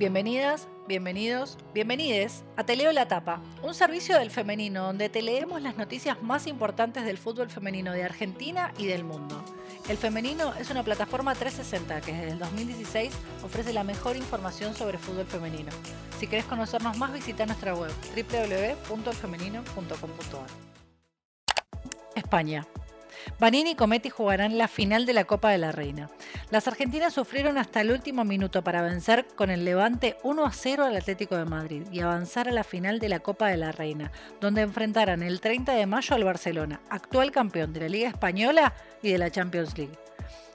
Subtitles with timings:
[0.00, 5.60] Bienvenidas, bienvenidos, bienvenides a Te Leo la Tapa, un servicio del femenino donde te leemos
[5.60, 9.44] las noticias más importantes del fútbol femenino de Argentina y del mundo.
[9.90, 13.12] El Femenino es una plataforma 360 que desde el 2016
[13.44, 15.70] ofrece la mejor información sobre fútbol femenino.
[16.18, 20.46] Si querés conocernos más, visita nuestra web www.elfemenino.com.ar.
[22.14, 22.66] España.
[23.38, 26.10] Vanini y Cometti jugarán la final de la Copa de la Reina.
[26.50, 30.84] Las argentinas sufrieron hasta el último minuto para vencer con el Levante 1 a 0
[30.84, 34.12] al Atlético de Madrid y avanzar a la final de la Copa de la Reina,
[34.40, 39.12] donde enfrentarán el 30 de mayo al Barcelona, actual campeón de la Liga Española y
[39.12, 39.98] de la Champions League.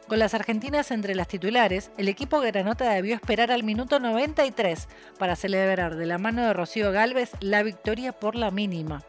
[0.08, 4.88] Con las argentinas entre las titulares, el equipo granota debió esperar al minuto 93
[5.18, 9.02] para celebrar de la mano de Rocío Galvez la victoria por la mínima.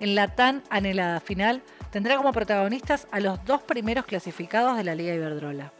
[0.00, 4.94] En la tan anhelada final, tendrá como protagonistas a los dos primeros clasificados de la
[4.94, 5.72] Liga Iberdrola.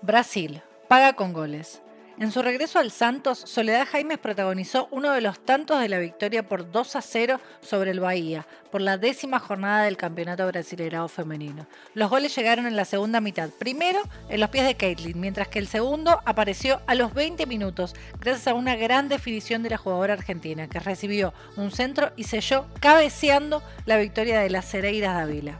[0.00, 1.82] Brasil, paga con goles.
[2.20, 6.48] En su regreso al Santos, Soledad Jaimes protagonizó uno de los tantos de la victoria
[6.48, 11.68] por 2 a 0 sobre el Bahía, por la décima jornada del Campeonato Brasileirao Femenino.
[11.94, 15.60] Los goles llegaron en la segunda mitad, primero en los pies de Caitlin, mientras que
[15.60, 20.14] el segundo apareció a los 20 minutos, gracias a una gran definición de la jugadora
[20.14, 25.56] argentina, que recibió un centro y selló cabeceando la victoria de las Cereiras Dávila.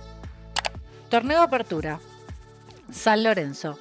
[1.08, 2.00] Torneo Apertura.
[2.90, 3.78] San Lorenzo.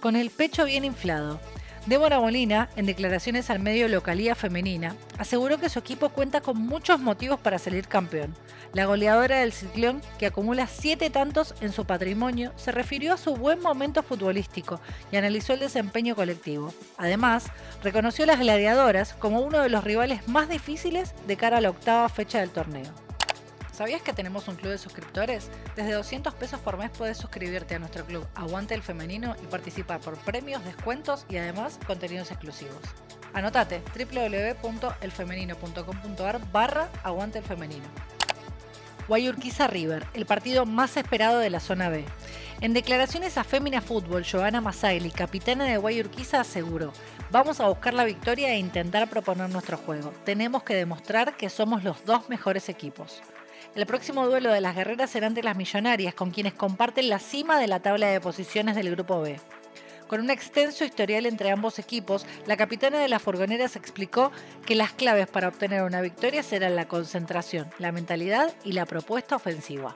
[0.00, 1.40] Con el pecho bien inflado,
[1.86, 6.98] Débora Molina, en declaraciones al medio Localía Femenina, aseguró que su equipo cuenta con muchos
[6.98, 8.34] motivos para salir campeón.
[8.72, 13.36] La goleadora del Ciclón, que acumula siete tantos en su patrimonio, se refirió a su
[13.36, 14.80] buen momento futbolístico
[15.12, 16.74] y analizó el desempeño colectivo.
[16.98, 17.52] Además,
[17.84, 21.70] reconoció a las gladiadoras como uno de los rivales más difíciles de cara a la
[21.70, 23.05] octava fecha del torneo.
[23.76, 25.50] ¿Sabías que tenemos un club de suscriptores?
[25.74, 30.00] Desde 200 pesos por mes puedes suscribirte a nuestro club Aguante el Femenino y participar
[30.00, 32.80] por premios, descuentos y además contenidos exclusivos.
[33.34, 37.84] Anotate www.elfemenino.com.ar barra Aguante el Femenino.
[39.08, 42.06] Guayurquiza River, el partido más esperado de la zona B.
[42.62, 46.94] En declaraciones a Femina Fútbol, Joana Masaili, capitana de Guayurquiza, aseguró:
[47.30, 50.14] Vamos a buscar la victoria e intentar proponer nuestro juego.
[50.24, 53.20] Tenemos que demostrar que somos los dos mejores equipos.
[53.76, 57.60] El próximo duelo de las guerreras será entre las millonarias, con quienes comparten la cima
[57.60, 59.38] de la tabla de posiciones del Grupo B.
[60.08, 64.32] Con un extenso historial entre ambos equipos, la capitana de las furgoneras explicó
[64.64, 69.36] que las claves para obtener una victoria serán la concentración, la mentalidad y la propuesta
[69.36, 69.94] ofensiva.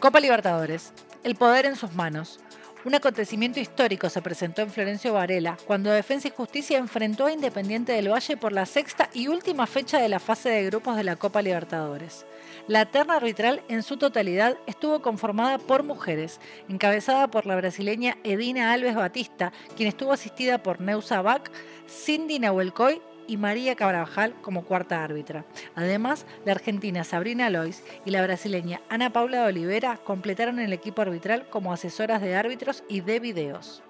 [0.00, 0.92] Copa Libertadores.
[1.22, 2.40] El poder en sus manos.
[2.86, 7.90] Un acontecimiento histórico se presentó en Florencio Varela cuando Defensa y Justicia enfrentó a Independiente
[7.90, 11.16] del Valle por la sexta y última fecha de la fase de grupos de la
[11.16, 12.26] Copa Libertadores.
[12.68, 16.38] La terna arbitral en su totalidad estuvo conformada por mujeres,
[16.68, 21.50] encabezada por la brasileña Edina Alves Batista, quien estuvo asistida por Neusa Bach,
[21.88, 25.44] Cindy Nahuelcoy y María Carvajal como cuarta árbitra.
[25.74, 31.02] Además, la argentina Sabrina Lois y la brasileña Ana Paula de Olivera completaron el equipo
[31.02, 33.82] arbitral como asesoras de árbitros y de videos.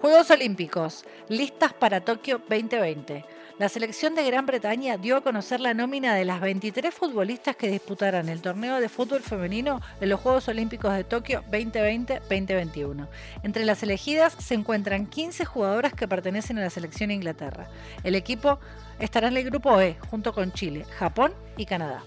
[0.00, 3.24] Juegos Olímpicos, listas para Tokio 2020
[3.58, 7.68] la selección de Gran Bretaña dio a conocer la nómina de las 23 futbolistas que
[7.68, 13.08] disputarán el torneo de fútbol femenino en los Juegos Olímpicos de Tokio 2020-2021.
[13.42, 17.68] Entre las elegidas se encuentran 15 jugadoras que pertenecen a la selección de Inglaterra.
[18.04, 18.58] El equipo
[18.98, 22.02] estará en el grupo E junto con Chile, Japón y Canadá.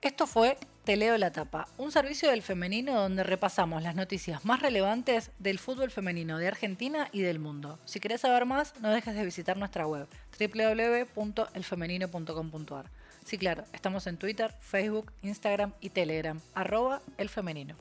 [0.00, 0.56] Esto fue
[0.90, 5.60] te leo la tapa, un servicio del femenino donde repasamos las noticias más relevantes del
[5.60, 7.78] fútbol femenino de Argentina y del mundo.
[7.84, 10.08] Si querés saber más, no dejes de visitar nuestra web
[10.40, 12.86] www.elfemenino.com.ar.
[13.24, 17.76] Sí, claro, estamos en Twitter, Facebook, Instagram y Telegram, arroba elfemenino.